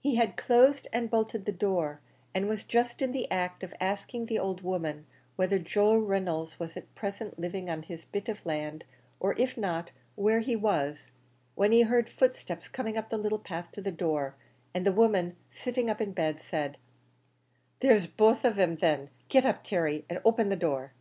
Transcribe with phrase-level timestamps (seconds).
[0.00, 2.00] He had closed and bolted the door,
[2.34, 6.76] and was just in the act of asking the old woman whether Joe Reynolds was
[6.76, 8.82] at present living on his bit of land,
[9.20, 11.12] or if not, where he was,
[11.54, 14.34] when he heard footsteps coming up to the little path to the door,
[14.74, 16.76] and the woman, sitting up in bed, said,
[17.78, 20.92] "There's both on 'em thin; get up, Terry, and open the door."